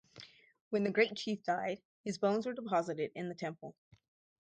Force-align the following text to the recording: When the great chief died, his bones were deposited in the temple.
When 0.71 0.83
the 0.83 0.89
great 0.89 1.15
chief 1.15 1.43
died, 1.43 1.79
his 2.03 2.17
bones 2.17 2.47
were 2.47 2.53
deposited 2.53 3.11
in 3.13 3.29
the 3.29 3.35
temple. 3.35 3.75